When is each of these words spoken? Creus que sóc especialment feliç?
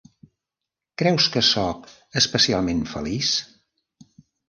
Creus 1.01 1.27
que 1.35 1.45
sóc 1.51 1.87
especialment 2.25 2.83
feliç? 2.97 3.33